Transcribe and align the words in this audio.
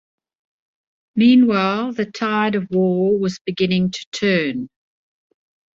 Meanwhile, 1.15 1.93
the 1.93 2.07
tide 2.07 2.55
of 2.55 2.67
war 2.71 3.19
was 3.19 3.37
beginning 3.45 3.91
to 3.91 4.05
turn. 4.11 4.67